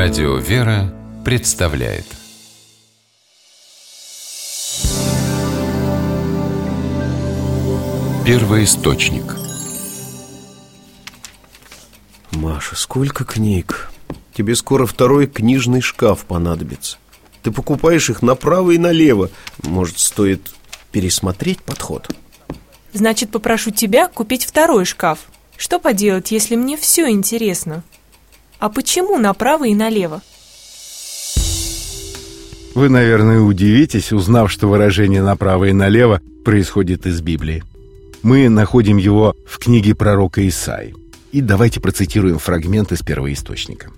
Радио 0.00 0.36
«Вера» 0.36 0.94
представляет. 1.24 2.06
Первый 8.24 8.62
источник. 8.62 9.24
Маша, 12.30 12.76
сколько 12.76 13.24
книг? 13.24 13.90
Тебе 14.34 14.54
скоро 14.54 14.86
второй 14.86 15.26
книжный 15.26 15.80
шкаф 15.80 16.24
понадобится. 16.26 16.98
Ты 17.42 17.50
покупаешь 17.50 18.08
их 18.08 18.22
направо 18.22 18.70
и 18.70 18.78
налево. 18.78 19.30
Может, 19.64 19.98
стоит 19.98 20.52
пересмотреть 20.92 21.60
подход? 21.60 22.08
Значит, 22.92 23.32
попрошу 23.32 23.72
тебя 23.72 24.06
купить 24.06 24.44
второй 24.44 24.84
шкаф. 24.84 25.18
Что 25.56 25.80
поделать, 25.80 26.30
если 26.30 26.54
мне 26.54 26.76
все 26.76 27.10
интересно? 27.10 27.82
А 28.58 28.68
почему 28.68 29.18
направо 29.18 29.66
и 29.66 29.74
налево? 29.74 30.20
Вы, 32.74 32.88
наверное, 32.88 33.40
удивитесь, 33.40 34.12
узнав, 34.12 34.50
что 34.50 34.68
выражение 34.68 35.22
«направо 35.22 35.66
и 35.66 35.72
налево» 35.72 36.20
происходит 36.44 37.06
из 37.06 37.20
Библии. 37.20 37.64
Мы 38.22 38.48
находим 38.48 38.96
его 38.96 39.34
в 39.46 39.58
книге 39.58 39.94
пророка 39.94 40.46
Исаи. 40.46 40.94
И 41.32 41.40
давайте 41.40 41.80
процитируем 41.80 42.38
фрагмент 42.38 42.92
из 42.92 43.02
первоисточника. 43.02 43.90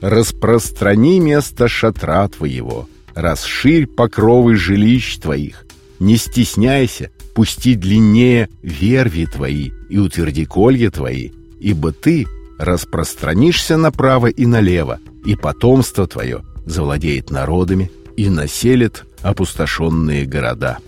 «Распространи 0.00 1.18
место 1.18 1.68
шатра 1.68 2.28
твоего, 2.28 2.88
расширь 3.14 3.86
покровы 3.86 4.56
жилищ 4.56 5.18
твоих, 5.18 5.66
не 5.98 6.16
стесняйся, 6.16 7.10
пусти 7.34 7.74
длиннее 7.74 8.48
верви 8.62 9.26
твои 9.26 9.70
и 9.88 9.98
утверди 9.98 10.44
колья 10.44 10.90
твои, 10.90 11.30
ибо 11.58 11.92
ты 11.92 12.26
распространишься 12.58 13.76
направо 13.76 14.28
и 14.28 14.46
налево, 14.46 14.98
и 15.24 15.34
потомство 15.34 16.06
твое 16.06 16.42
завладеет 16.64 17.30
народами 17.30 17.90
и 18.16 18.28
населит 18.28 19.04
опустошенные 19.22 20.26
города». 20.26 20.78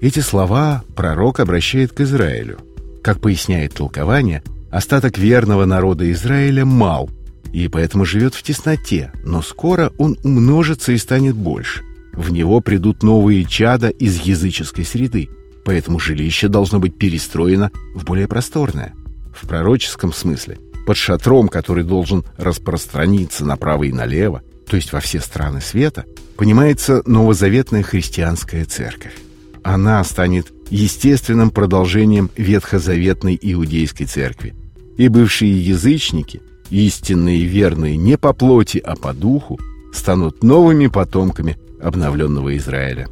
Эти 0.00 0.20
слова 0.20 0.82
пророк 0.96 1.40
обращает 1.40 1.92
к 1.92 2.00
Израилю. 2.00 2.58
Как 3.02 3.20
поясняет 3.20 3.74
толкование, 3.74 4.42
остаток 4.70 5.18
верного 5.18 5.66
народа 5.66 6.10
Израиля 6.12 6.64
мал, 6.64 7.10
и 7.52 7.68
поэтому 7.68 8.06
живет 8.06 8.34
в 8.34 8.42
тесноте, 8.42 9.12
но 9.24 9.42
скоро 9.42 9.92
он 9.98 10.16
умножится 10.22 10.92
и 10.92 10.98
станет 10.98 11.34
больше. 11.34 11.82
В 12.14 12.32
него 12.32 12.60
придут 12.60 13.02
новые 13.02 13.44
чада 13.44 13.88
из 13.88 14.20
языческой 14.20 14.84
среды, 14.86 15.28
поэтому 15.64 15.98
жилище 15.98 16.48
должно 16.48 16.78
быть 16.78 16.96
перестроено 16.96 17.70
в 17.94 18.04
более 18.04 18.26
просторное. 18.26 18.94
В 19.34 19.46
пророческом 19.46 20.12
смысле– 20.12 20.58
под 20.90 20.96
шатром, 20.96 21.46
который 21.46 21.84
должен 21.84 22.24
распространиться 22.36 23.44
направо 23.44 23.84
и 23.84 23.92
налево, 23.92 24.42
то 24.68 24.74
есть 24.74 24.92
во 24.92 24.98
все 24.98 25.20
страны 25.20 25.60
света, 25.60 26.04
понимается 26.36 27.04
новозаветная 27.06 27.84
христианская 27.84 28.64
церковь. 28.64 29.14
Она 29.62 30.02
станет 30.02 30.52
естественным 30.68 31.52
продолжением 31.52 32.28
ветхозаветной 32.36 33.38
иудейской 33.40 34.06
церкви. 34.06 34.56
И 34.96 35.06
бывшие 35.06 35.64
язычники, 35.64 36.42
истинные 36.70 37.38
и 37.38 37.44
верные 37.44 37.96
не 37.96 38.18
по 38.18 38.32
плоти, 38.32 38.78
а 38.78 38.96
по 38.96 39.12
духу, 39.12 39.60
станут 39.94 40.42
новыми 40.42 40.88
потомками 40.88 41.56
обновленного 41.80 42.56
Израиля. 42.56 43.06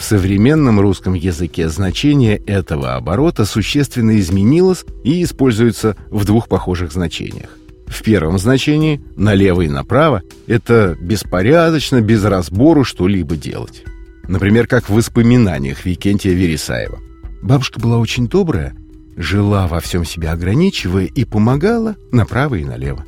В 0.00 0.02
современном 0.02 0.80
русском 0.80 1.12
языке 1.12 1.68
значение 1.68 2.38
этого 2.38 2.94
оборота 2.94 3.44
существенно 3.44 4.18
изменилось 4.18 4.86
и 5.04 5.22
используется 5.22 5.94
в 6.08 6.24
двух 6.24 6.48
похожих 6.48 6.90
значениях. 6.90 7.50
В 7.86 8.02
первом 8.02 8.38
значении 8.38 9.02
налево 9.16 9.60
и 9.60 9.68
направо– 9.68 10.22
это 10.46 10.96
беспорядочно, 10.98 12.00
без 12.00 12.24
разбору 12.24 12.82
что-либо 12.82 13.36
делать. 13.36 13.84
Например, 14.26 14.66
как 14.66 14.88
в 14.88 14.94
воспоминаниях 14.94 15.84
Викентия 15.84 16.32
Вересаева. 16.32 16.98
Бабушка 17.42 17.78
была 17.78 17.98
очень 17.98 18.26
добрая, 18.26 18.74
жила 19.18 19.66
во 19.66 19.80
всем 19.80 20.06
себя 20.06 20.32
ограничивая 20.32 21.04
и 21.04 21.26
помогала 21.26 21.96
направо 22.10 22.54
и 22.54 22.64
налево. 22.64 23.04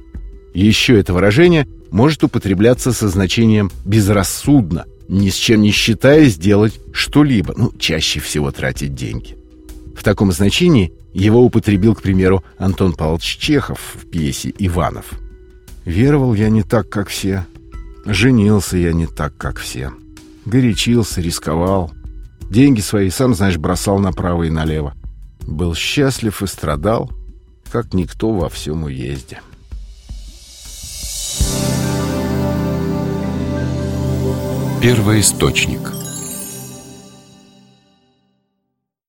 Еще 0.53 1.01
это 1.01 1.15
выражение 1.15 1.67
может 1.91 2.23
употребляться 2.23 2.93
со 2.93 3.09
значением 3.09 3.71
«безрассудно», 3.87 4.85
ни 5.13 5.29
с 5.29 5.35
чем 5.35 5.61
не 5.61 5.73
считая 5.73 6.25
сделать 6.25 6.81
что-либо, 6.95 7.53
ну, 7.55 7.71
чаще 7.79 8.19
всего 8.19 8.51
тратить 8.51 8.95
деньги. 8.95 9.37
В 9.95 10.03
таком 10.03 10.33
значении 10.33 10.95
его 11.13 11.45
употребил, 11.45 11.95
к 11.95 12.01
примеру, 12.01 12.43
Антон 12.57 12.95
Павлович 12.95 13.37
Чехов 13.37 13.79
в 13.95 14.09
пьесе 14.09 14.55
«Иванов». 14.59 15.13
«Веровал 15.85 16.33
я 16.33 16.49
не 16.49 16.63
так, 16.63 16.89
как 16.89 17.09
все. 17.09 17.47
Женился 18.07 18.79
я 18.79 18.95
не 18.95 19.07
так, 19.07 19.37
как 19.37 19.59
все. 19.59 19.93
Горячился, 20.47 21.21
рисковал. 21.21 21.93
Деньги 22.49 22.81
свои, 22.81 23.11
сам 23.11 23.35
знаешь, 23.35 23.59
бросал 23.59 23.99
направо 23.99 24.45
и 24.45 24.51
налево. 24.51 24.95
Был 25.43 25.75
счастлив 25.75 26.43
и 26.43 26.47
страдал, 26.47 27.13
как 27.71 27.93
никто 27.93 28.33
во 28.33 28.49
всем 28.49 28.85
уезде». 28.85 29.41
Первый 34.83 35.21
источник 35.21 36.02